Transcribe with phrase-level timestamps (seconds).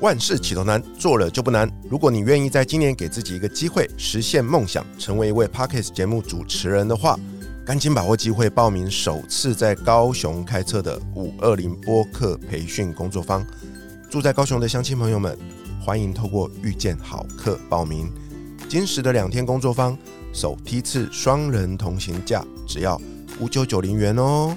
[0.00, 1.68] 万事起头难，做了就不难。
[1.90, 7.18] 如果你愿意在今年给自己一个机会，实现梦想，成为一位 Podcast 节目主持人的话，
[7.64, 13.44] 赶紧把握机会报名首次在高雄开设的五二零播客培训工作坊。
[14.08, 15.36] 住在高雄的乡亲朋友们，
[15.84, 18.08] 欢迎透过遇见好客报名。
[18.68, 19.98] 今时的两天工作坊，
[20.32, 23.00] 首梯次双人同行价只要
[23.40, 24.56] 五九九零元哦。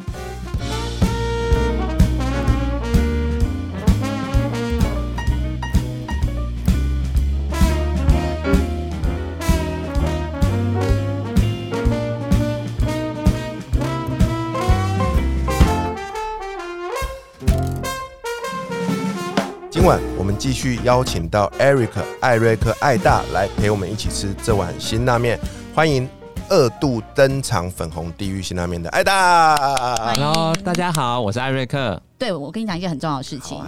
[19.81, 21.89] 今晚我们继续邀请到 Eric
[22.19, 25.39] 艾瑞克艾大来陪我们一起吃这碗辛拉面，
[25.73, 26.07] 欢迎
[26.49, 30.13] 二度登场粉红地狱辛拉面的艾大。
[30.13, 31.99] Hello，大家好，我是艾瑞克。
[32.19, 33.59] 对，我跟你讲一件很重要的事情。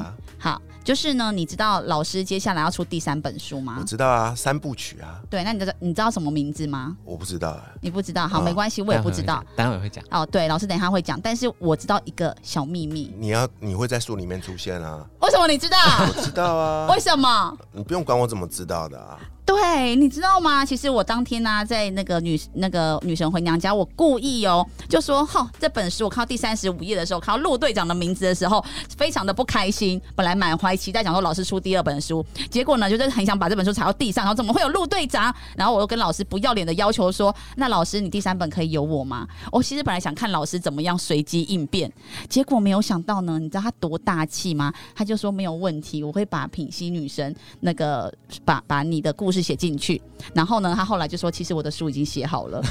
[0.83, 3.83] 就是呢，你知道老师接下来要出第三本书吗我？
[3.85, 6.97] 知道啊，三部曲啊，对，那你知道你知道什么名字吗？
[7.05, 7.63] 我不知道啊。
[7.81, 9.43] 你不知道，好，哦没关系，我也不知道。
[9.55, 10.03] 待会会讲。
[10.11, 13.13] 哦，对，老师等一下会讲，但是我知道一个小秘密。
[13.17, 15.05] 你要你会在书里面出现啊？
[15.21, 15.77] 为什么你知道？
[15.99, 17.57] 我知道啊，为什么？
[17.71, 19.17] 你不用管我怎么知道的啊。
[19.45, 20.66] 对，你知道吗？
[20.66, 28.63] 其实我当天呢、在那个女那个女神回娘家，我故意哦，就说，哈，这本书我看到第三十五页的时候，看到陆队长的名字的时候，
[28.97, 30.02] 非常的不开心。
[30.16, 35.33] 本来满怀期待，想说老师出第二本书，结果呢，就是很想把这本书踩到地上，然后怎么会有陆队长？
[35.57, 39.28] 然后我又跟老师不要脸的要求说，那老师你第三本可以有我吗？
[39.52, 41.91] 我其实本来想看老师怎么样随机应变，
[42.30, 44.73] 结果没有想到呢，你知道他多大气吗？
[44.95, 48.13] 他就说没有问题，我会把品析女神那个
[48.45, 50.01] 把把你的故写进去。
[50.33, 52.61] 然后呢，他后来就说，其实我的书已经写好了，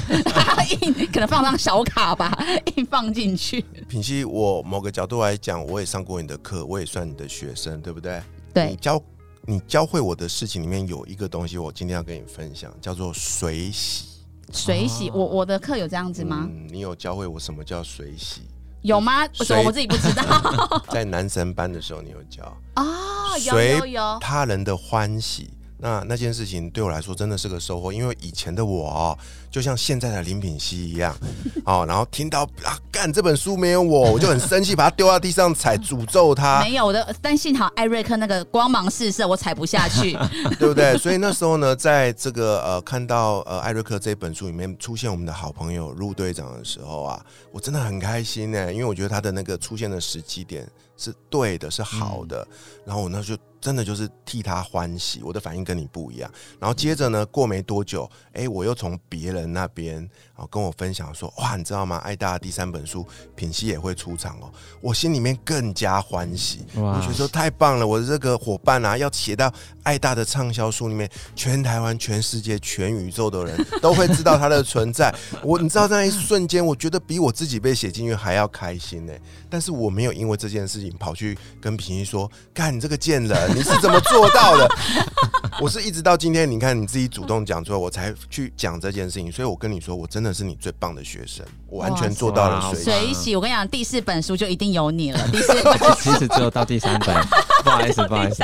[0.81, 2.37] 印 可能放张小卡吧，
[2.75, 3.61] 硬放进去。
[3.87, 8.21] 品熙，我某个角度来讲，我也上过你的课，我也算你的学生，对不对？
[8.53, 9.01] 对你对，教
[9.45, 14.05] 你教会我的事情里面有一个东西，我今天要跟你分享，叫做水洗。
[14.51, 16.47] 水洗，我我的课有这样子吗？
[16.51, 18.41] 嗯，你有教会我什么叫水洗？
[18.81, 19.25] 有吗？
[19.31, 22.43] 水什么我自己不知道在男神班的时候，你有教
[22.75, 25.49] 啊，有随有有，他人的欢喜。
[25.83, 29.17] 那那件事情对我来说真的是个收获，因为以前的我哦，
[29.51, 31.13] 就像现在的林品熙一样，
[31.65, 40.17] 哦，然后听到啊，干这本书没有我，我就很生气，把它丢到地上踩，诅咒他，没有的，但幸好艾瑞克那个光芒四射，我踩不下去。
[40.57, 40.97] 对不对？
[40.97, 50.65] 所以那时候呢，在这个呃看到呃艾瑞克这本书里面出现我们的好朋友陆队长的时候啊，我真的很开心呢，因为我觉得他的那个出现的时机点
[50.95, 52.47] 是对的，是好的。
[52.85, 56.29] 然后我那就真的就是替他欢喜，我的反应跟你不一样。
[56.59, 61.97] 然后接着呢，过没多久，哎，我又从别人那边啊跟我分享说，哇，你知道吗？
[61.97, 63.05] 爱大的第三本书
[63.35, 64.51] 品熙也会出场哦，
[64.81, 66.65] 我心里面更加欢喜。
[66.75, 75.13] 我觉得说太棒了，我的这个伙伴啊，要写到爱大的畅销书里面，全台湾、全世界、全宇宙的人都会知道它的存在。
[75.43, 79.13] 我你知道那一瞬间，我觉得比我自己被写进去还要开心呢。
[79.49, 84.67] 但是我没有因为这件事情跑去跟平一说：“干你这个贱人，你是怎么做到的？”
[85.63, 89.31] 我是一直到今天，你看你自己主动讲出来，我才去讲这件事情。
[89.31, 92.83] 所以我跟你说，我真的是你最棒的学生，我完全做到了水洗。
[92.83, 95.27] 水洗，我跟你讲，第四本书就一定有你了。
[95.31, 97.15] 第四本 其实只有到第三本，
[97.63, 98.43] 不好意思，不好意思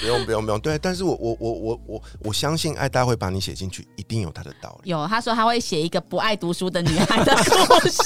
[0.00, 4.90] 不用不用不用，对，但是我我我我我我相信爱大会把你写进去，一定有他的道理。
[4.90, 8.02] 有他说他会写一个不爱读书的女孩的故事。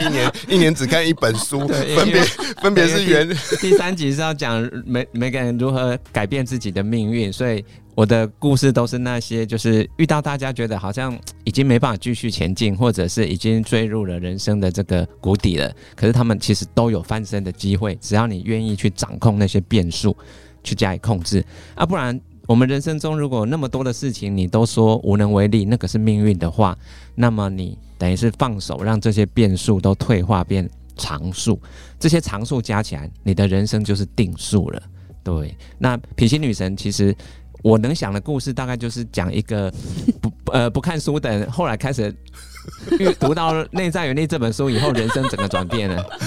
[0.00, 2.22] 一年一年只看一本书，分别
[2.62, 3.28] 分别是原
[3.60, 7.64] 第三集是要讲每每个人如何改变自己的命运，所以
[7.98, 20.16] 我的故事都是那些就是遇到大家觉得好像已经没办法继续前进，或者是已经坠入了人生的这个谷底了，可是他们其实都有翻身的机会，只要你愿意去掌控那些变数，
[20.62, 21.44] 去加以控制
[21.74, 22.16] 啊，不然。
[22.46, 26.78] 我们人生中如果那么多的事情你都说无能为力，那个是命运的话，
[27.16, 31.60] 那么你等于是放手让这些变数都退化变常数，
[31.98, 34.80] 这些常数加起来，你的人生就是定数了。
[35.24, 37.14] 对，那品心女神其实
[37.62, 39.72] 我能想的故事，大概就是讲一个
[40.20, 42.14] 不 呃不看书的人，后来开始
[42.98, 46.04] 阅读到《内在原力》这本书以后，人生整个转变了。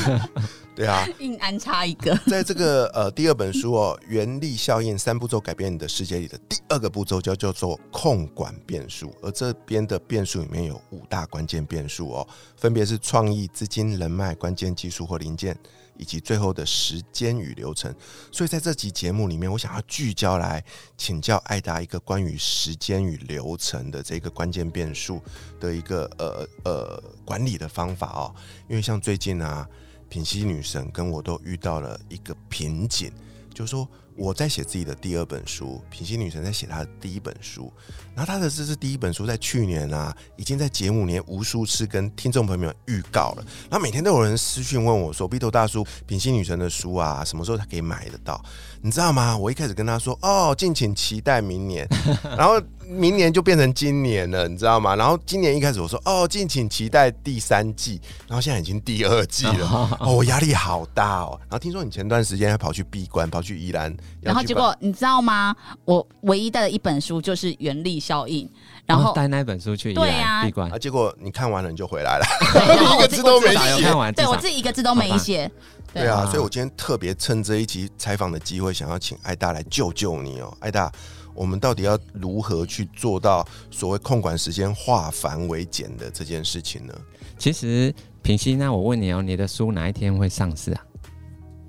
[0.73, 15.55] 对啊，硬安插一个， 在这个呃第二本书哦，原力效应三步骤改变你的世界里的第二个步骤叫叫做控管变数，而这边的变数里面有五大关键变数哦，分别是创意、资金、人脉、关键技术或零件，
[16.01, 17.95] 以及最后的时间与流程。
[18.31, 20.61] 所以在这集节目里面，我想要聚焦来
[20.97, 25.21] 请教艾达一个关于时间与流程的这个关键变数
[25.59, 28.35] 的一个呃呃管理的方法哦。
[28.67, 29.65] 因为像最近啊，
[30.09, 33.11] 品溪女神跟我都遇到了一个瓶颈，
[33.53, 33.87] 就是说。
[34.21, 37.73] 我在写自己的第二本书，品心女神在写她的第一本书，
[38.13, 48.39] 然后她的这是第一本书，在去年啊，已经在节目里无数次跟听众朋友们预告了，然后每天都有人私讯问我说：“鼻头大叔，品心女神的书啊，什么时候才可以买得到？”
[48.83, 49.35] 你知道吗？
[49.35, 51.87] 我一开始跟他说：“哦，敬请期待明年。
[52.37, 52.61] ”然后。
[52.91, 54.95] 明年就变成今年了，你知道吗？
[54.97, 61.39] 然后今年一开始我说哦，敬请期待第三季，然后现在已经第二季了， 哦，我压力好大哦。
[61.43, 65.55] 然后听说你前段时间还跑去闭关，跑去宜兰，然后结果你知道吗？
[65.85, 68.45] 我唯一带的一本书就是《原力效应》，
[68.85, 72.25] 然后带那本书去宜兰闭关，啊，结果你看完了你就回来了，
[72.97, 75.49] 一个字都没写，对我自己一个字都没写。
[75.93, 80.91] 对啊，所以我今天特别趁这一集采访的机会，想要请艾大来救救你哦，艾大。
[81.33, 86.93] 我们到底要如何去做到所谓控管时间、化繁为简的这件事情呢？
[87.37, 90.81] 其实平溪，那我问你哦，你的书哪一天会上市啊？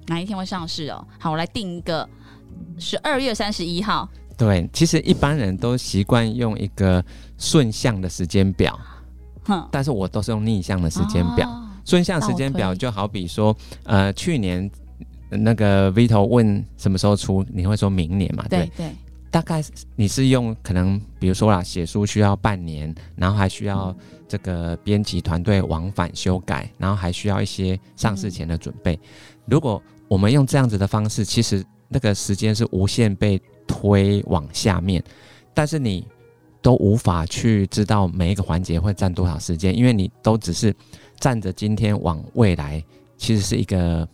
[0.09, 1.06] 哪一天会上市哦？
[1.19, 2.09] 好，我来定一个
[2.79, 4.09] 十二月三十一号。
[4.37, 7.05] 对，其实一般人都习惯用一个
[7.38, 8.79] 顺向的时间表，
[9.44, 11.49] 哼，但是我都是用逆向的时间表。
[11.85, 14.70] 顺向时间表就好比说，呃，去年
[15.31, 18.44] 那个 Vito 问什么时候出，你会说明年嘛？
[18.49, 18.93] 对对。
[19.32, 19.64] 大概
[19.96, 23.96] 你是用可能，比如说啦，写书需要半年，然后还需要
[24.29, 29.00] 这个编辑团队往返修改，然后还需要一些上市前的准备。
[29.46, 35.02] 如果我们用这样子的方式，其实那个时间是无限被推往下面，
[35.55, 36.06] 但是你
[36.61, 40.76] 都无法去知道每一个环节会占多少时间，因为你都只是
[41.19, 42.84] 站着今天往未来，
[43.17, 44.06] 其实是一个，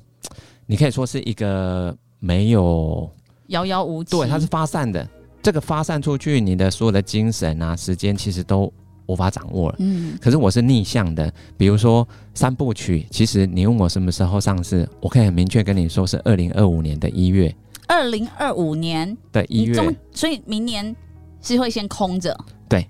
[0.65, 3.11] 你可以说是一个没有。
[3.49, 5.07] 遥遥无期，对，它是发散的。
[5.43, 8.71] 这个发散出去，你的所有的精神啊、时间，其实都
[9.07, 9.77] 无法掌握了。
[9.79, 11.33] 嗯，可是我是逆向的。
[11.57, 17.55] 比如说三部曲，其实你问我什么时候上市，我可以很明确跟你说是二零二五年的一月。
[17.87, 20.95] 二零二五年的一月，所以明年
[21.41, 22.37] 是会先空着。
[22.69, 22.87] 对，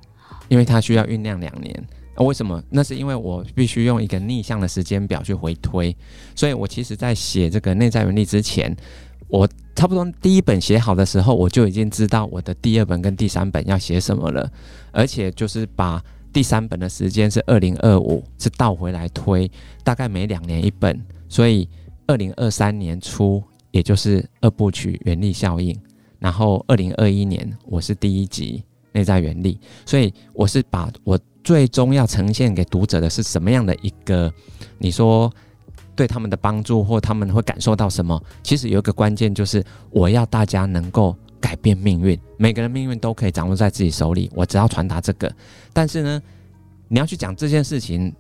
[0.49, 1.89] 因为它需要酝酿两年。
[2.17, 2.61] 为什么？
[2.69, 5.95] 那是因为我必须用一个逆向的时间表去回推。
[6.35, 8.75] 所以我其实在写这个内在原理之前。
[9.29, 14.51] 我差不多第一本写好的时候，我就已经知道我的第二本跟第三本要写什么了，
[14.91, 16.03] 而且就是把
[16.33, 19.51] 第三本的时间是二零二五，是倒回来推，
[19.85, 21.69] 大概每两年一本，所以
[22.07, 25.79] 二零二三年初，也就是二部曲原力效应，
[26.19, 34.33] 然后二零二一年我是第一集内在原力，所以我是把我最终要呈现给读者的是什么样的一个，
[34.79, 35.31] 你说。
[35.99, 38.23] 对他们的帮助，或他们会感受到什么？
[38.45, 42.17] 其实有一个关键，就是我要大家能够改变命运。
[42.37, 45.29] 每个人命运都可以掌握在自己手里，我只要传达这个。
[45.73, 46.23] 但是呢，
[46.87, 48.15] 你要去讲这件事情，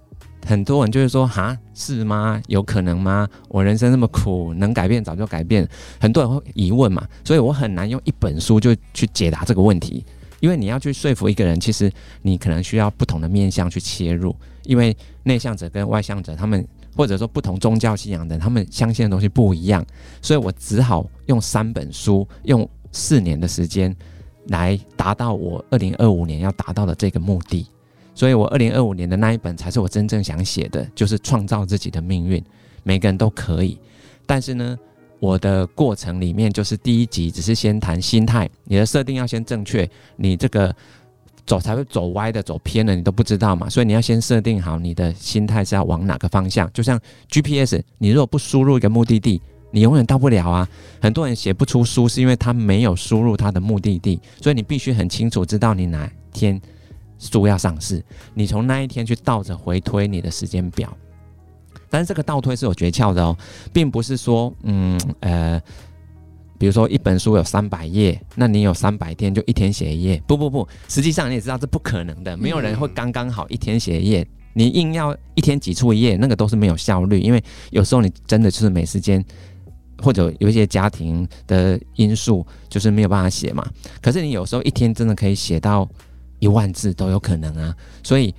[0.45, 2.43] 很多人就是说：“哈，是吗？
[2.49, 3.29] 有可能吗？
[3.47, 5.65] 我人生那么苦，能改变早就改变。”
[6.01, 10.05] 很多人会疑问嘛，所以我很难用一本书就去解答这个问题。
[10.41, 11.89] 因为你要去说服一个人，其实
[12.23, 14.35] 你可能需要不同的面向去切入，
[14.65, 16.67] 因为内向者跟外向者他们。
[16.99, 19.87] 或者说不同宗教信仰的，他们相信的东西不一样，
[20.21, 23.95] 所以我只好用三本书，用四年的时间
[24.49, 27.65] 来达到我二零二五年要达到的这个目的。
[28.17, 32.45] 所以我二零二五年的那一本才是我真正想写的，就是创造自己的命运，
[32.83, 33.79] 每个人都可以。
[34.27, 34.77] 但是呢，
[35.21, 40.75] 我的过程里面就是第一集只是先谈心态，你的设定要先正确，你这个。
[41.49, 46.71] 走才会走歪的，走偏了你都不知道嘛，所以你要先设定好你的心态是要往哪个方向。
[46.75, 47.01] 就像
[47.31, 49.41] GPS，你如果不输入一个目的地，
[49.71, 50.69] 你永远到不了啊。
[51.01, 56.61] 很多人写不出书，是因为他没有输入他的目的地，所以你必须很清楚知道你哪天
[57.19, 60.95] 书要上市，你从那一天去倒着回推你的时间表。
[61.89, 63.35] 但是这个倒推是有诀窍的哦，
[63.73, 65.59] 并不是说，嗯，呃。
[66.59, 70.23] 比如说一本书有三百页，那你有三百天就一天写一页？
[70.27, 74.27] 不不不，实际上你也知道这不可能的，没有人会刚刚好一天写一页。
[74.55, 79.25] 你硬要一天挤出一页，那个都是没有效率，因为有时候你真的就是没时间，
[80.03, 83.65] 或者有一些家庭的因素，就是没有办法写嘛。
[84.03, 85.89] 可是你有时候一天真的可以写到
[86.41, 87.73] 一万字都有可能啊。
[88.03, 88.35] 所以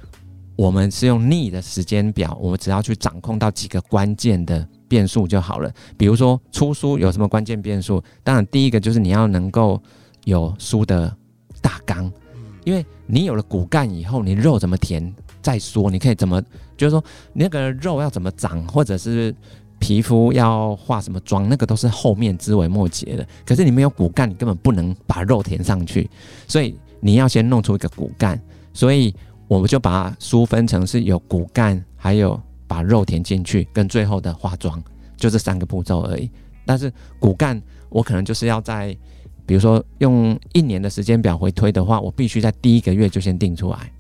[0.57, 4.67] 我们是用逆的时间表，我们只要去掌控到几个关键的。
[4.89, 8.03] 变数就好了，比如说出书有什么关键变数？
[8.23, 9.81] 当然，第一个就是你要能够
[10.25, 11.15] 有书的
[11.61, 12.11] 大纲，
[12.65, 16.41] 因为你有了骨干以后，你肉怎么填再说，你可以怎么
[16.75, 19.33] 就是说那个肉要怎么长，或者是
[19.77, 23.25] 皮肤要化什么妆，那个都是后面枝微末节的。
[23.45, 26.09] 可是你没有骨干，你根本不能把肉填上去，
[26.47, 28.39] 所以你要先弄出一个骨干。
[28.73, 29.13] 所以
[29.47, 34.81] 我们就把书分成是有骨干，还有把肉填进去，跟最后的化妆，
[35.17, 36.29] 就这三个步骤而已。
[36.65, 37.59] 但是骨干
[37.89, 38.95] 我可能就是要在，
[39.47, 43.91] 比如说用一年的时间表回推的话，我必须在第一个月就先定出来。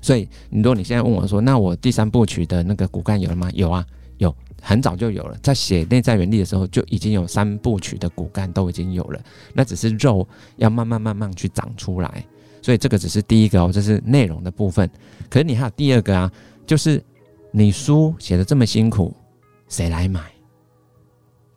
[0.00, 3.50] 所以，如果你现在问我说，那我第三部曲的那个骨干有了吗？
[3.52, 3.84] 有啊，
[4.18, 9.20] 有，很早就有了，在写内在原理的时候就已经有三部曲的骨干都已经有了，
[9.52, 10.26] 那只是肉
[10.56, 12.24] 要慢慢慢慢去长出来。
[12.62, 14.90] 所以这个只是第一个哦，这是内容的部分。
[15.28, 16.32] 可是你还有第二个啊，
[16.66, 17.02] 就是
[17.56, 19.14] 你书写的这么辛苦，
[19.68, 20.20] 谁来买？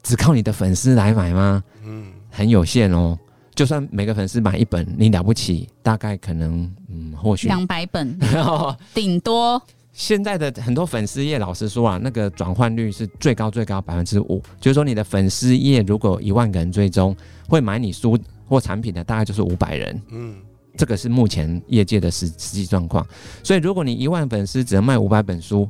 [0.03, 1.63] 只靠你的粉丝来买吗？
[1.83, 3.17] 嗯，很有限哦。
[3.55, 8.15] 就算每个粉丝买一本，你了不起，大概可能嗯，或许两百本，
[8.93, 9.59] 顶多。
[9.91, 14.39] 现在的很多粉丝页，老实说啊，那个转换率是最高最高百分之五。
[14.61, 17.17] 就是说，你的粉丝页如果一万个人追踪，
[17.49, 19.99] 会买你书或产品的大概就是五百人。
[20.11, 20.35] 嗯，
[20.77, 23.03] 这个是目前业界的实实际状况。
[23.43, 25.67] 所以，如果你一万粉丝只能卖五百本书，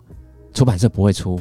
[0.58, 1.40] 出版社不会出。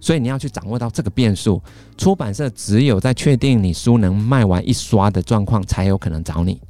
[0.00, 1.62] 所以你要去掌握到这个变数，
[1.96, 6.60] 出版社只有在确定你书能卖完一刷的状况，才有可能找你。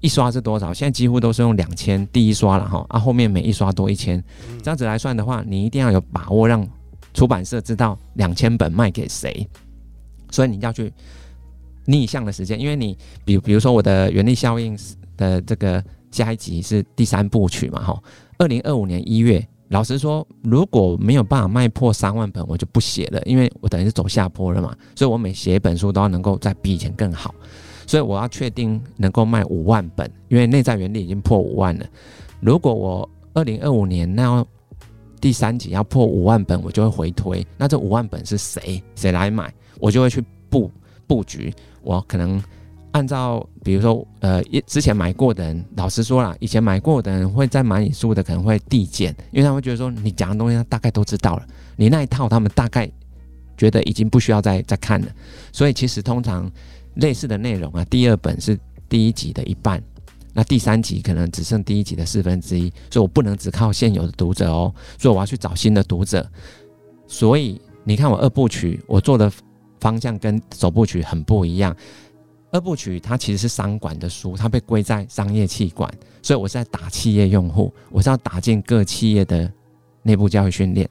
[0.00, 0.74] 一刷是多少？
[0.74, 4.22] 现在几乎都是用两千第一刷了哈，啊，后面每一刷多一千，
[4.64, 6.66] 这样子来算的话，你一定要有把握让
[7.14, 9.48] 出版社知道两千本卖给谁。
[10.32, 10.92] 所以你要去
[11.84, 14.76] 逆向的时间，因为你比比如说我的原力效应
[15.16, 18.02] 的这个下一集是第三部曲嘛哈，
[18.38, 19.46] 二零二五年一月。
[19.68, 24.76] 老实说，如果没有办法卖破三万本，我就不写了，因为我等于是走下坡了嘛。
[24.94, 27.34] 所以我每写一本书都要能够再比以前更好。
[27.86, 31.86] 所以我要确定能够卖五万本，因为内在原理已经破五万了。
[32.40, 34.44] 如果我二零二五年那
[35.20, 37.46] 第三集要破五万本，我就会回推。
[37.56, 38.82] 那这五万本是谁？
[38.94, 39.52] 谁来买？
[39.80, 40.70] 我就会去布
[41.06, 41.52] 布局。
[41.82, 42.42] 我可能。
[42.96, 52.90] 按照比如说，呃，一之前买过的人，老实说了，以前买过的人会在买你书的可能会递减，因为他会觉得说你讲的东西他大概都知道了，你那一套他们大概
[53.54, 55.08] 觉得已经不需要再再看了。
[55.52, 56.50] 所以其实通常
[56.94, 59.78] 类似的内容啊，第二本是第一集的一半，
[60.32, 66.26] 那第三集可能只剩第一集的四分之一，所以我不能只靠现有的读者哦，所以我要去找新的读者。
[67.06, 69.30] 所以你看我二部曲我做的
[69.80, 71.76] 方向跟首部曲很不一样。
[72.56, 79.52] 二部曲它其实是商管的书，它被归在商业气管，所以我是在打企业用户，我是要打进各企业的
[80.02, 80.88] 内部教育训练，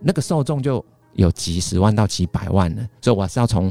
[0.00, 3.70] 那个受众就有几十万到几百万了，所以我是要从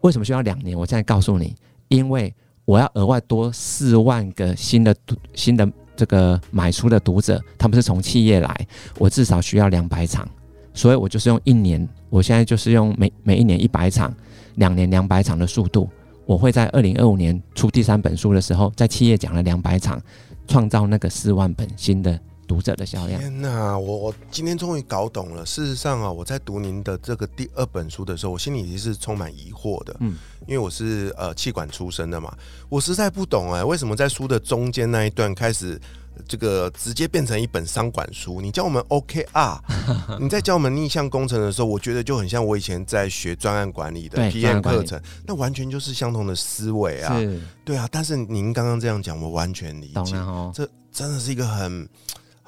[0.00, 0.76] 为什么需要两年？
[0.76, 1.54] 我现在告诉你，
[1.86, 2.34] 因为
[2.64, 4.92] 我要额外多四万个新的
[5.34, 8.66] 新的这个买书的读者，他们是从企业来，
[8.98, 10.28] 我至少需要两百场，
[10.74, 14.12] 所以我就是用一年，我现在就是用每每一年一百场，
[14.56, 15.88] 两年两百场的速度。
[16.28, 19.98] 我会在二零二五年出第三本书的时候，在企业讲了两百场，
[20.46, 23.20] 创造那个四万本新的读者的销量。
[23.20, 25.44] 天哪，我我今天终于搞懂了。
[25.46, 29.94] 事实上啊，我在读您的这个第二本书的时候，我心里其实是充满疑惑的。
[30.00, 32.34] 嗯，因为我是呃气管出身的嘛，
[32.70, 35.78] 我实在不懂哎，为什么在书的中间那一段开始。
[36.26, 39.60] 这个直接变成一本商管书，你教我们 OKR，
[40.18, 47.16] 你在教我们逆向工程的时候，我觉得就很像我以前在学专案管理的 PM 课程，那完全就是相同的思维啊，
[47.64, 47.88] 对啊。
[47.92, 50.16] 但是您刚刚这样讲，我完全理解，
[50.52, 51.88] 这真的是一个很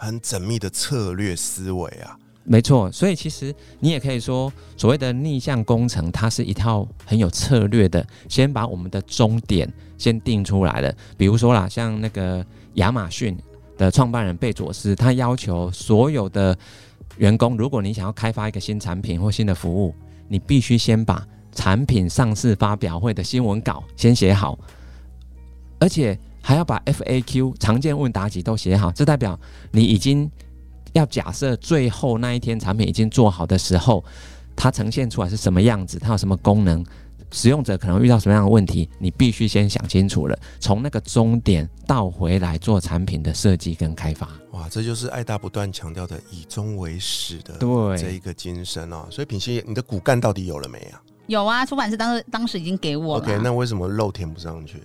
[0.01, 2.19] 很缜密的策略思维啊。
[2.43, 10.93] 没错，所以其实你也可以说，所谓的逆向工程，它是一套很有策略的，先把我们的终点先定出来了。
[11.17, 13.37] 比如说啦，像那个亚马逊。
[13.81, 16.55] 的创办人贝佐斯，他要求所有的
[17.17, 19.95] 员工，如果你想要开发一个新产品或新的服务，
[20.29, 24.59] 你必须先把产品上市发表会的新闻稿先写好，
[25.79, 28.91] 而且还要把 FAQ 常见问答集都写好。
[28.93, 29.39] 这代表
[29.71, 30.31] 你已经
[30.93, 34.05] 要假设最后那一天产品已经做好的时候，
[34.57, 36.85] 它呈现出来是什么样子，它有什么功能。
[37.33, 44.29] 使用者可能遇到什么样的问题，你必须先想清楚了，从那个终点倒回来做产品的设计跟开发。
[44.51, 49.07] 哇，这就是爱大不断强调的以终为始的对这一个精神哦。
[49.11, 51.01] 所以品熙，你的骨干到底有了没啊？
[51.29, 53.23] 有啊，出版社当时当时已经给我了。
[53.23, 54.83] OK，那为什么肉填不上去？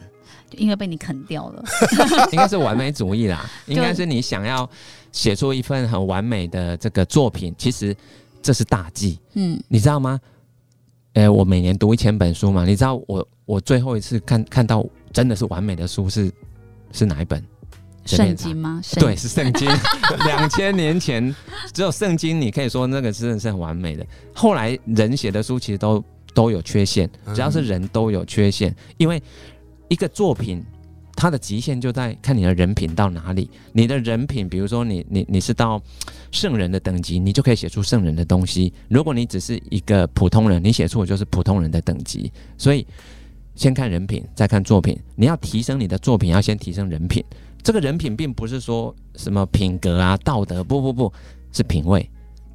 [0.55, 1.63] 就因为被你啃掉了。
[2.31, 4.69] 应该是完美主义啦， 应该是你想要
[5.11, 7.95] 写出一份很完美的这个作品，其实
[8.41, 9.19] 这是大忌。
[9.33, 10.19] 嗯，你知道吗？
[11.13, 16.31] 诶，我每年读一千本书嘛，你知道我我最后一次看看到真的是完美的书是
[16.91, 17.43] 是哪一本？
[18.05, 18.81] 圣经吗？
[18.99, 19.67] 对，是圣经。
[20.25, 21.33] 两千年前
[21.73, 24.05] 只有圣经，你可以说那个真的是很完美的。
[24.33, 29.19] 后来人写的书其实都都有缺陷，只要是人都有缺陷，因为
[29.87, 30.63] 一个作品。
[31.17, 33.49] 它的极限就在看你的人品到哪里。
[33.71, 35.81] 你的人品，比如说你你你是到
[36.29, 38.73] 圣人的等级，你就可以写出圣人的东西。
[38.89, 42.29] 如果你只是一个普通人，你写出的就是普通人的等级。
[42.57, 42.85] 所以
[43.55, 44.99] 先看人品，再看作品。
[45.15, 47.23] 你要提升你的作品，要先提升人品。
[47.63, 51.13] 这个人品并不是说什么品格啊、道德，不不不，
[51.53, 52.07] 是品味。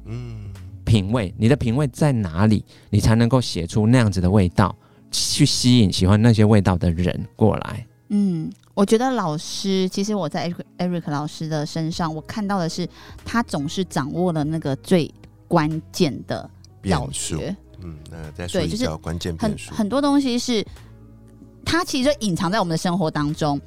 [0.05, 0.51] 嗯，
[0.85, 4.75] 品味，你的品味在哪里，你才能够写出那样子的味道，
[5.11, 7.85] 去吸引喜欢那些味道的人过来。
[8.09, 12.87] 嗯，我觉得老师，其实我在 Eric 老师的身上，我看到的是
[13.23, 15.13] 他总是掌握了那个最
[15.47, 16.49] 关键的
[16.83, 20.65] 要变数，诀，嗯，那再说一下就是关键很变数，很多东西是
[21.63, 23.59] 它其实就隐藏在我们的生活当中，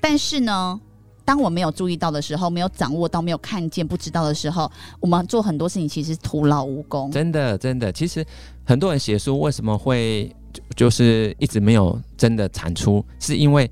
[0.00, 0.80] 但是呢。
[1.28, 7.10] 当我没有注意到的时候，没有掌握到，没有看见，不知道的时候，我们做很多事情其实徒劳无功。
[7.10, 8.24] 真的，真的，其实
[8.64, 10.34] 很多人写书为什么会
[10.74, 13.70] 就是一直没有真的产出，是因为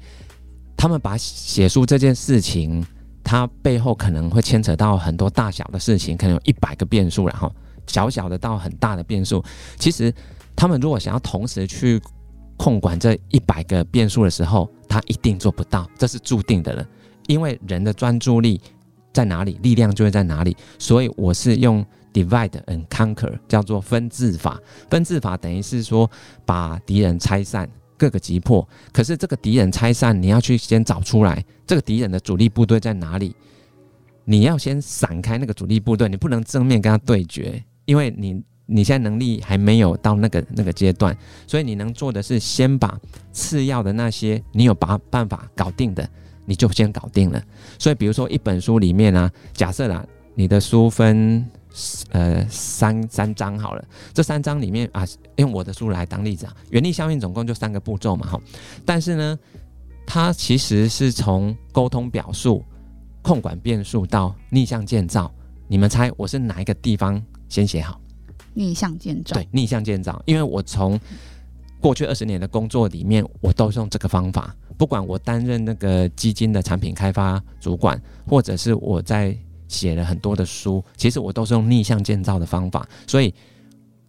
[0.76, 2.86] 他们把写书这件事情，
[3.24, 7.50] 它背后可能会牵扯到很多大小的事情，可能有一百个变数，然后
[7.86, 9.42] 小小的到很大的变数。
[9.78, 10.12] 其实
[10.54, 11.98] 他们如果想要同时去
[12.58, 16.86] 控管这一百个变数的时候，他一定做不到，这是注定的了。
[17.26, 18.60] 因为人的专注力
[19.12, 20.56] 在哪里，力量就会在哪里。
[20.78, 24.60] 所以我是用 divide and conquer，叫做分治法。
[24.90, 26.10] 分治法等于是说
[26.44, 28.66] 把敌人拆散，各个击破。
[28.92, 33.34] 可是这个敌人拆散，你要去先找出来这个敌人的主力部队在哪里。
[34.28, 41.16] 你要先闪开那个主力部队，你不能正面跟他对决，因为你你现在能力还没有到那个那个阶段，
[41.46, 42.98] 所以你能做的是先把
[43.32, 46.10] 次要的那些你有把办法搞定的，
[46.46, 47.42] 你就先搞定了。
[47.78, 51.44] 所以比如说一本书里面啊，假设啦，你的书分
[52.10, 53.84] 呃三三章好了，
[54.14, 58.40] 这三章里面啊，用我的书来当例子啊，原力效应总共就三个步骤嘛，哈，
[58.84, 59.38] 但是呢，
[60.06, 62.64] 它其实是从沟通表述、
[63.20, 65.30] 控管变数到逆向建造，
[65.68, 68.00] 你们猜我是哪一个地方先写好？
[68.54, 70.98] 逆向建造，对，逆向建造，因为我从
[71.80, 74.54] 过去二十年的工作里面，我都是用这个方法。
[74.76, 79.36] 不管我担任那个基金的产品开发主管，或者是我在
[79.68, 83.32] 写了很多的书，其实我都是用逆向建造的方法，所以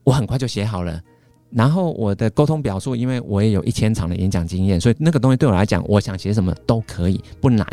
[0.03, 1.01] 我很快就写好了。
[1.49, 7.65] 然后我的沟通表述，因为我也有一千场的演讲经验，所以那个东西对我来讲，我想写什么都可以，不难。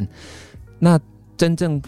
[0.78, 0.98] 那
[1.36, 1.82] 真正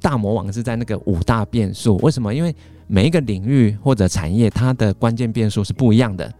[0.00, 2.34] 大魔王是在那个五大变数，为什么？
[2.34, 2.54] 因为
[2.86, 6.32] 每一个领域或者产业，它的关键变数是不一样的。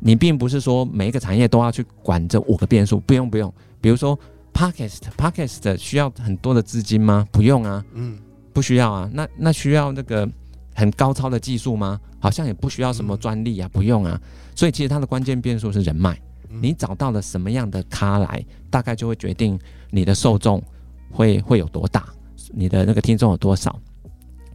[0.00, 3.52] 你并不是说每一个产业都要去管这五个变数，不用不用。
[3.80, 4.18] 比如说
[4.52, 7.26] Podcast，Podcast 需要很多的资金吗？
[7.30, 8.18] 不用啊，嗯，
[8.52, 9.08] 不需要啊。
[9.12, 10.28] 那那需要那个
[10.74, 12.00] 很高超的技术吗？
[12.20, 14.20] 好像也不需要什么专利啊，不用啊。
[14.54, 16.14] 所以其实它的关键变数是人脉。
[16.50, 19.58] 嗯你找到了什么样的咖来，大概就会决定
[19.90, 20.62] 你的受众
[21.10, 22.08] 会会有多大，
[22.52, 23.78] 你的那个听众有多少。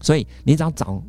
[0.02, 1.02] 所以你只要掌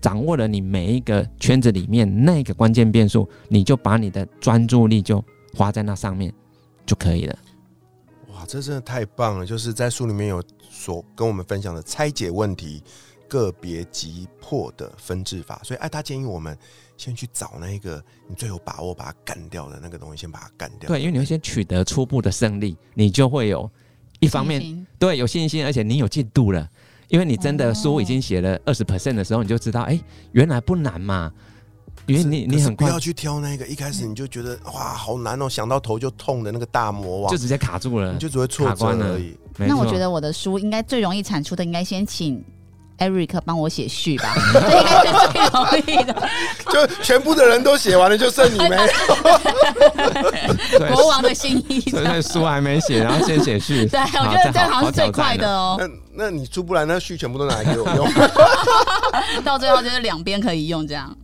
[0.00, 5.22] 掌握了你每一个圈子里面那个关键变数，你就把你的专注力就
[5.54, 6.32] 花在那上面
[6.86, 7.38] 就可以了。
[8.28, 9.44] 哇，这真的太棒了！
[9.44, 12.82] 就是在书里面有所跟我们分享的拆解问题、
[13.28, 16.56] 个别急迫的分治法，所以哎，他建议我们
[16.96, 20.88] 先去找那一个你最有把握把它干掉的那个东西，先把它干掉。
[20.88, 23.70] 对，因为你会先取得初步的胜利，你就会有
[24.20, 26.68] 一方面对有信心，而且你有进度了。
[27.10, 30.00] 因为你真的哦书已经写了二十 percent 的时候，你就知道，哎、
[30.32, 31.30] 原来不难嘛。
[32.06, 39.36] 因为你你很快不要去挑那个一开始你就觉得哇好难哦，想到头就痛的那个大魔王就，直接卡住了，你就只会挫折卡关了而已。
[39.58, 42.42] 那我觉得我的书应该最容易产出的，应该先请
[43.00, 46.28] Eric 帮我写序吧， 这应该是最容易的。
[46.70, 48.82] 就全部的人都写完了，就剩你没有。
[50.94, 51.80] 国王的新衣。
[51.90, 53.86] 所以书还没写，然后先写序。
[53.90, 55.76] 对，我好觉得这样好像是最快的哦。
[55.78, 55.88] 那
[56.24, 59.42] 那你出不来，那序全部都拿来给我用。
[59.42, 61.16] 到最后就是两边可以用这样。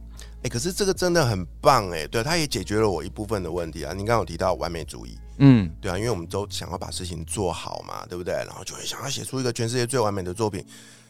[0.42, 3.92] 哎、可是这个真的很棒哎，对，它也解决了我一部分的问题啊。
[3.92, 8.32] 您刚刚有提到完美主义，嗯，对啊，因为我们都想要把事情做好嘛，对不对？
[8.34, 10.64] 然后就会想要写出一个全世界最完美的作品，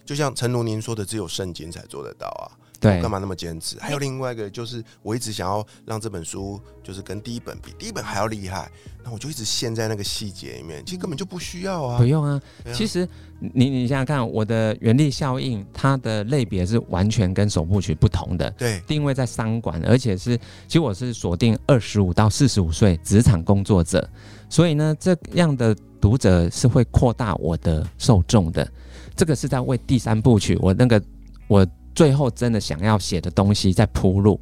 [0.06, 2.64] 就像陈如您说的，只有圣经才做得到啊。
[2.78, 3.78] 对干嘛那么坚持？
[3.80, 8.70] 还有另外一个就是，我一直想要让这本书就是跟第一本比，第一本还要厉害，
[9.02, 12.04] 那我就一直陷在那个细节里面，其实根本就不需要啊不。
[12.04, 12.38] 用啊。
[12.66, 13.08] 啊其实
[13.40, 18.50] 你你想想看，我的原力效应，它的类别是完全跟首部曲不同的。
[18.50, 20.36] 对，定位在商管，而且是，
[20.68, 24.06] 其实我是锁定二十五到四十五岁职场工作者，
[24.50, 28.70] 所以呢，这样的读者是会扩大我的受众的。
[29.14, 31.02] 这个是在为第三部曲我那个
[31.46, 34.40] 我最后真的想要写的东西在铺路。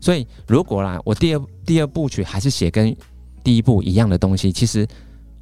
[0.00, 2.94] 所以如果啦，我第二第二部曲还是写跟
[3.44, 4.86] 第一部一样的东西，其实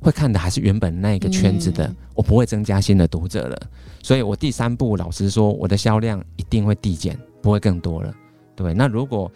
[0.01, 3.59] 会看的还是原本那个圈子的，嗯我不会增加新的读者了。
[4.03, 8.15] 所以我第三部老实说，我的销量一定会递减，不会更多了。
[8.55, 9.31] 对，那如果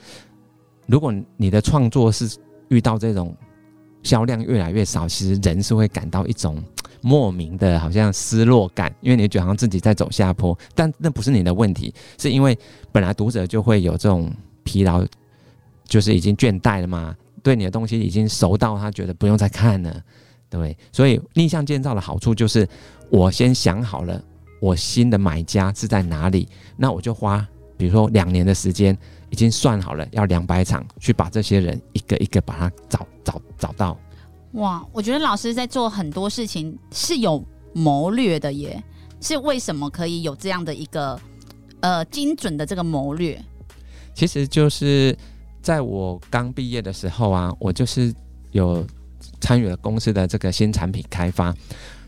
[0.86, 2.36] 如果你的创作是
[2.68, 3.34] 遇到这种
[4.02, 6.62] 销量越来越少，其实人是会感到一种
[7.06, 12.58] 莫名的好像失落感，因为你觉得好像自己在走下坡，但那不是你的问题，是因为
[12.90, 15.04] 本来读者就会有这种疲劳，
[15.86, 20.02] 就是已经倦怠了嘛，对你的东西已经熟到他觉得不用再看了，
[20.48, 22.66] 对，所以逆向建造的好处就是
[23.10, 24.18] 我先想好了
[24.58, 28.96] 我新的买家是在哪里，那我就花比如说两年的时间，
[29.28, 33.98] 已经算好了要两百场去把这些人一个一个把他找找找到。
[34.54, 38.82] 哇，我觉得老师在做很多事情是有谋略的耶，
[39.20, 41.20] 是为什么可以有这样的一个
[41.80, 43.40] 呃精准的这个谋略？
[44.14, 45.16] 其实就是
[45.60, 48.14] 在我刚毕业的时候啊，我就是
[48.52, 48.86] 有
[49.40, 51.52] 参与了公司的这个新产品开发。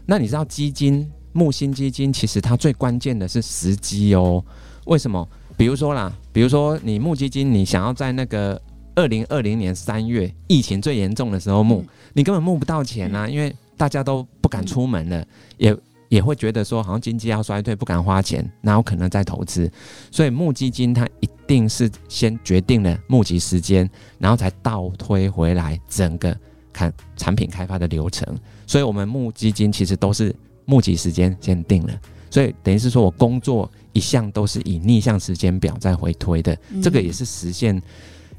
[0.07, 4.45] 那你知道基金木星基金其实它最关键的是时机哦。
[4.85, 5.29] 为什么？
[5.57, 8.61] 比如说啦，比如说你募基金，你想要在那个
[8.97, 15.25] 二零二零年三月疫情最严重的时候募，嗯你根本募不到钱啊，因为大家都不敢出门了，
[15.59, 15.77] 也
[16.09, 19.71] 也会觉得说好像经济要衰退，不敢花钱，然后可能再投资？
[20.11, 26.35] 所以募基金它一定是先决定了募集时间，然后才倒推回来整个
[26.73, 28.27] 看产品开发的流程。
[28.67, 37.81] 所以我们募基金其实都是募集时间先定了，所以等于是说我工作一向都是以逆向时间表在回推的，这个也是实现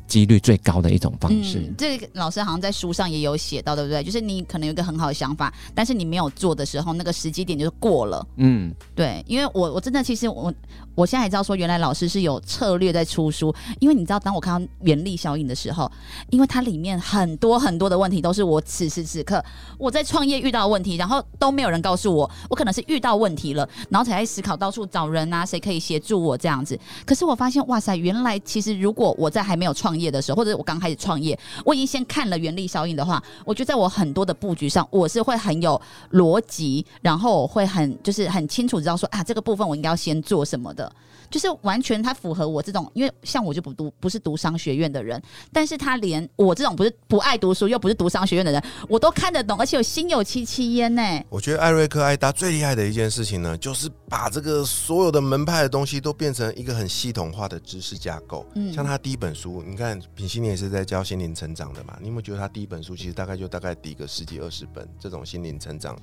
[0.07, 1.59] 几率最高的一种方式。
[1.59, 4.03] 嗯，这个老师好像在书上也有写到，对不对？
[4.03, 8.25] 就是你可能有一个很好的想法，但是你没有做的时候，那个时机点就是过了。
[8.37, 10.53] 嗯，对，因为我我真的其实我
[10.97, 13.53] 我现在才知道说，原来老师是有策略在出书。
[13.79, 15.89] 因为你知道，当我看到原力效应的时候，
[16.31, 19.43] 因为它里面很多很多的问题都是我此时此刻
[19.77, 26.75] 我在创业遇到的问题，然后都没有人告诉我，我可能是遇到问题了，然后才在思考到处找人啊，谁可以协助我这样子。
[27.05, 35.79] 可是我发现，哇塞，原来其实如果我在还没有创业的时候，或者我刚开始创业，我已经先看了原力效应的话，我觉得在我很多的布局上，我是会很有
[36.13, 40.86] 逻辑，然后我会很就是很清楚知道说啊，这个部分我应该要先做什么的，
[41.29, 45.21] 就是完全他符合我这种，因为像我就不读不是读商学院的人，
[45.51, 51.01] 但是他连我这种不是不爱读书又不是读商学院的人，我都看得懂，而且我心有戚戚焉呢。
[51.29, 58.45] 我觉得艾瑞克艾达最厉害的一件事情呢，就是把这个所有的门派的东西都变成一个很系统化的知识架构。
[58.55, 61.97] 嗯像他第一本书，你看品心你也是在教心灵成长的嘛？
[61.99, 65.97] 你有没有觉得他第一本书其实大概就大概抵个十几二十本这种心灵成长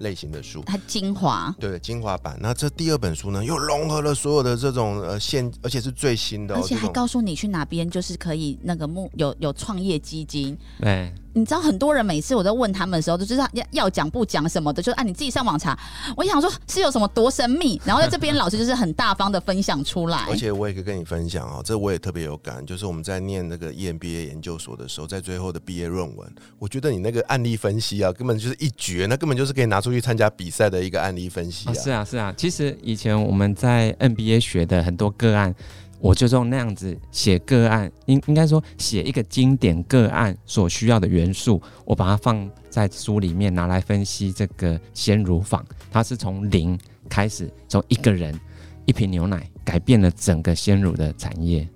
[0.00, 0.62] 类型的书？
[0.66, 2.36] 它精华，对，精华版。
[2.42, 15.78] 那这第二本书呢，又融合了所有的这种呃现，而且是最新的、哦，而且还告诉你去哪边就是可以那个目有有创业基金，对，你知道很多人每次我在问他们的时候，都就是要要讲不讲什么的，就是啊你自己上网查。
[16.16, 20.26] 我想说是有什么多神秘，然后在这边老师就是很大方的分享出来。
[20.30, 31.74] 而且我也可以跟你分享哦，这我也特别有感，就是我们在念那个 E EMBA 研究所的时候，在最后的毕业论文，我觉得你那个案例分析啊，根本就是一绝，那根本就是可以拿出去参加比赛的一个案例分析啊，啊。
[31.74, 32.34] 是啊，是啊。
[32.36, 35.54] 其实以前我们在 NBA 学的很多个案，
[36.00, 45.64] 我就用那样子写个案，应应该说写一个经典个案所需要的元素，我把它放在书里面拿来分析这个鲜乳坊。
[45.90, 48.38] 它是从零开始，从一个人
[48.86, 51.68] 一瓶牛奶改变了整个鲜乳的产业。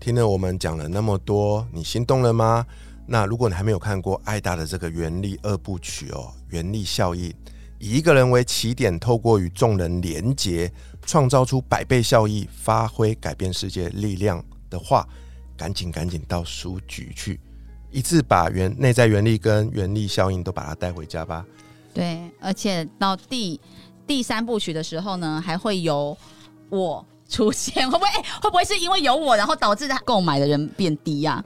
[0.00, 2.66] 听了我们讲了那么多，你心动了吗？
[3.06, 7.32] 那如果你还没有看过艾达的这个原力二部曲哦，原力效应，
[7.78, 10.72] 以一个人为起点，透过与众人连结，
[11.06, 15.06] 创造出百倍效益，发挥改变世界力量的话，
[15.56, 17.40] 赶紧赶紧到书局去，
[17.90, 21.44] 一次把原内在原力跟原力效应都把它带回家吧。
[21.92, 23.60] 对，而且到第
[24.06, 26.16] 第三部曲的时候呢，还会有
[26.70, 28.10] 我出现， 会不会、
[28.42, 31.44] 会不会是因为有我，然后导致他购买的人变低呀、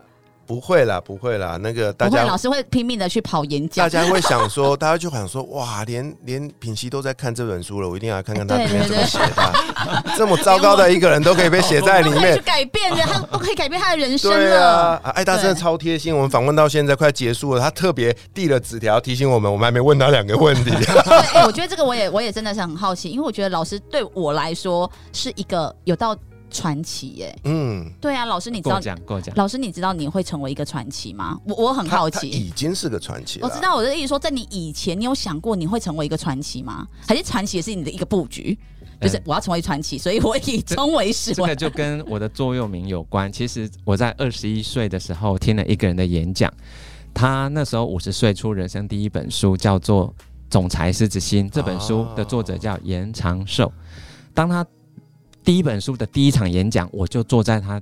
[0.49, 4.03] 不会啦，不会啦，那个大不会，家老师会拼命的去跑演讲大讲。
[4.03, 9.53] 家会想说，大家就想说，哇，连连品熙都在看这本书了，我一定要看看他 对里面怎么写的。
[10.17, 12.43] 这么糟糕的一个人都可以被写在里面可以去面。
[12.45, 14.95] 改变的，他都可以改变他的人生对了。
[14.95, 16.17] 啊，啊艾达真的对超贴心。
[16.17, 20.71] 我们访问到现在快结束了，他特别递了纸条提醒我们，我们还没问他两个问题。
[21.05, 26.17] 对，哎、我觉得这个我也我也真的是很好奇，因为我觉得老师对我来说是一个有到
[26.51, 27.39] 传奇耶。
[27.45, 29.35] 嗯，对啊，老师你知过道，讲过讲。
[29.37, 31.39] 老师你知道你会成为一个传奇吗？
[31.45, 32.29] 我我很好奇。
[32.29, 33.49] 已经是个传奇了。
[33.49, 36.87] 我知道我的意思说，在你以前，你有想过你会成为一个传奇吗？
[37.07, 38.59] 还是传奇也是你的一个布局？
[39.01, 41.33] 就是嗯我要成为传奇，所以我以终为始。
[41.33, 43.31] 这个就跟我的座右铭有关。
[43.33, 46.53] 其实我在二十一岁的时候听了一个人的演讲，
[47.15, 50.09] 他那时候五十岁出人生第一本书，叫做
[50.51, 51.49] 《总裁狮子心》。
[51.53, 53.73] 这本书的作者叫严长寿。
[54.35, 54.67] 当他
[55.49, 57.81] 第一本书的第一场演讲，我就坐在他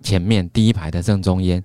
[0.00, 1.62] 前面第一排的正中间，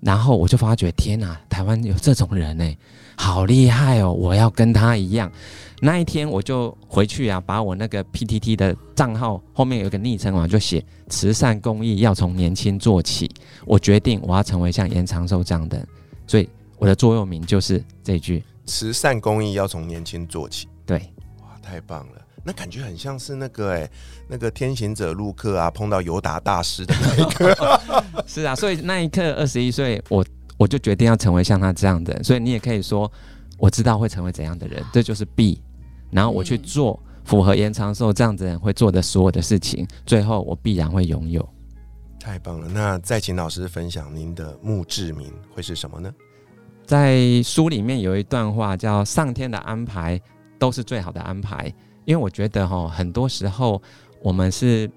[0.00, 2.76] 然后我就发觉，天哪，台湾有这种人呢、
[3.16, 4.12] 好厉害哦！
[4.12, 5.32] 我要跟他一样。
[5.80, 13.30] 那一天我就回去啊，把我那个 PTT 的账号后面有个昵称嘛，就写慈善公益要从年轻做起。
[13.64, 15.88] 我决定我要成为像严长寿这样的人，
[16.26, 18.44] 所以我的座右铭就是这句。
[18.66, 20.68] 慈善公益要从年轻做起。
[20.84, 20.98] 对，
[21.40, 22.20] 哇，太棒了！
[22.44, 23.90] 那感觉很像是那个哎、
[24.28, 27.80] 那个天行者路克啊，碰到尤达大师的那一刻。
[28.26, 30.24] 是啊，所以那一刻二十一岁，我
[30.56, 32.24] 我就决定要成为像他这样的人。
[32.24, 33.10] 所以你也可以说，
[33.58, 35.60] 我知道会成为怎样的人，这就是必。
[36.10, 41.48] 然后我去嗯做符合延长寿这样子的人会做的所有的事情，最后我必然会拥有。
[42.20, 42.68] 太棒了！
[42.68, 46.12] 那再请老师分享您的墓志铭会是什么呢？
[46.86, 50.20] 在书里面有一段话叫“上天的安排
[50.58, 51.72] 都是最好的安排”，
[52.04, 53.80] 因为我觉得哈，很多时候
[54.20, 54.90] 我们是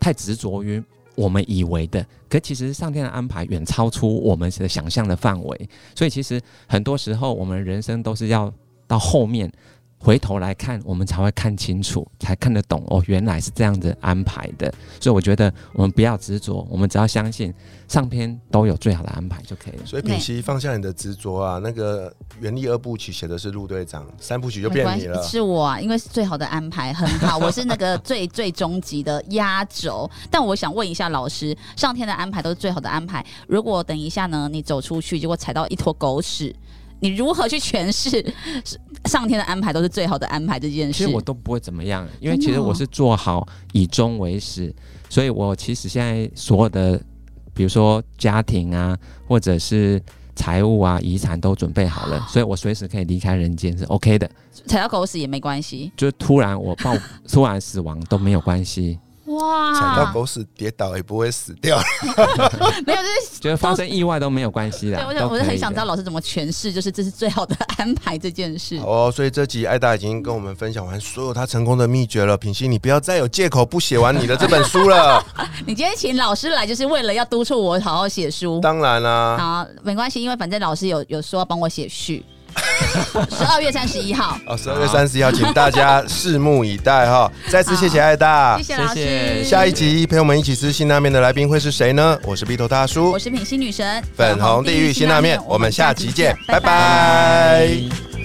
[0.00, 0.82] 太执着于
[1.14, 8.52] 我们以为的，可其实上天的安排远超出我们的想象的范围，所以其实很多时候我们人生都是要
[8.86, 9.52] 到后面。
[9.98, 14.72] 回头来看，我们才会看清楚，才看得懂哦，原来是这样子安排的。
[15.00, 17.52] 所以我觉得我们不要执着，我们只要相信
[17.88, 19.84] 上天都有最好的安排就可以了。
[19.84, 25.22] 所以品熙放下你的执着啊，那个原力二部曲写的是陆队长，三部曲就变你了，。
[25.22, 30.08] 是我啊，因为是最好的安排，很好，我是那个最最终极的压轴。
[30.30, 36.54] 但我想问一下老师，上天的安排都是最好的安排，如果等一下呢，你走出去结果踩到一坨狗屎，
[37.00, 38.24] 你如何去诠释
[39.06, 41.04] 上天的安排都是最好的安排这件事？
[41.04, 44.74] 其实我都不会怎么样，因为其实我是做好以终为始，
[45.08, 47.00] 所以我其实现在所有的，
[47.54, 50.02] 比如说家庭啊，或者是
[50.34, 54.28] 财务啊、遗产都准备好了， 所以我随时可以离开人间是 OK 的。
[54.66, 55.90] 踩到狗屎也没关系。
[55.96, 56.94] 就突然我爆
[57.28, 58.98] 突然死亡都没有关系，
[59.28, 61.78] 哇，踩到狗屎跌倒也不会死掉。
[62.86, 68.76] 没有，就是 觉得发生意外都没有关系对，我我就很想知道老师怎么诠释，就是这是最好的安排这件事。
[68.78, 72.36] 哦，所以这集艾达已经跟我们分享完所有他成功的秘诀了。
[72.36, 75.24] 品熙，你不要再有借口不写完你的这本书了。
[75.66, 78.60] 你今天请老师来，就是为了要督促我好好写书。
[78.60, 82.24] 当然啦、好，没关系，因为反正老师有有说要帮我写序。
[83.30, 87.30] 十二月三十一号，哦，十二月三十一号，请大家拭目以待哈。
[87.48, 88.58] 再次谢谢艾大。
[88.62, 88.74] 谢。
[88.94, 92.18] 谢下一集陪我们一起吃辛拉面的来宾会是谁呢？
[92.24, 93.12] 我是鼻头大叔。
[93.12, 96.58] 我，是品心女神，粉红地狱辛拉面，我们下集见，拜。
[96.58, 98.17] 拜拜